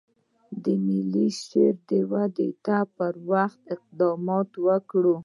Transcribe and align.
د 0.63 0.65
ملي 0.85 1.27
شعور 1.43 2.03
ودې 2.11 2.49
ته 2.65 2.77
پر 2.97 3.13
وخت 3.31 3.59
اقدامات 3.75 4.49
وکړي. 4.67 5.13